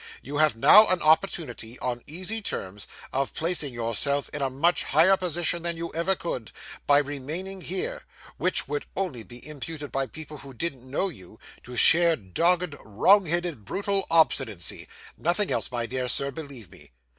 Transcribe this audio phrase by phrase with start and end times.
[0.23, 5.15] You have now an opportunity, on easy terms, of placing yourself in a much higher
[5.15, 6.51] position than you ever could,
[6.87, 8.01] by remaining here;
[8.37, 13.63] which would only be imputed, by people who didn't know you, to sheer dogged, wrongheaded,
[13.63, 14.87] brutal obstinacy;
[15.19, 16.89] nothing else, my dear Sir, believe me.